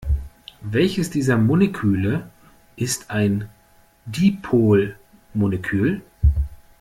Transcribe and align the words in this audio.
Welches 0.65 1.11
dieser 1.11 1.37
Moleküle 1.37 2.27
ist 2.75 3.11
ein 3.11 3.47
Dipolmolekül? 4.07 6.01